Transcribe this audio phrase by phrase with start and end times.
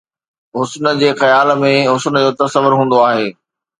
[0.59, 3.27] حُسن جي خيال ۾ حسن جو تصور هوندو آهي